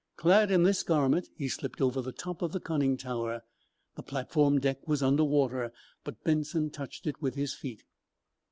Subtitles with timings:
[0.15, 3.43] Clad in this garment he slipped out over the top of the conning tower.
[3.93, 5.71] The platform deck was under water,
[6.03, 7.83] but Benson touched it with his feet.